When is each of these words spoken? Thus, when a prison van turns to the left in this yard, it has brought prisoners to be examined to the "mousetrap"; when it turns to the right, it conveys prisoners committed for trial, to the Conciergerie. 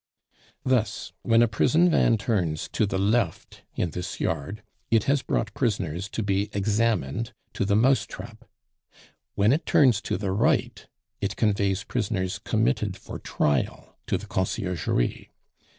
Thus, 0.65 1.13
when 1.21 1.43
a 1.43 1.47
prison 1.47 1.91
van 1.91 2.17
turns 2.17 2.67
to 2.69 2.87
the 2.87 2.97
left 2.97 3.61
in 3.75 3.91
this 3.91 4.19
yard, 4.19 4.63
it 4.89 5.03
has 5.03 5.21
brought 5.21 5.53
prisoners 5.53 6.09
to 6.09 6.23
be 6.23 6.49
examined 6.53 7.33
to 7.53 7.65
the 7.65 7.75
"mousetrap"; 7.75 8.45
when 9.35 9.53
it 9.53 9.67
turns 9.67 10.01
to 10.01 10.17
the 10.17 10.31
right, 10.31 10.87
it 11.19 11.35
conveys 11.35 11.83
prisoners 11.83 12.39
committed 12.39 12.97
for 12.97 13.19
trial, 13.19 13.95
to 14.07 14.17
the 14.17 14.25
Conciergerie. 14.25 15.29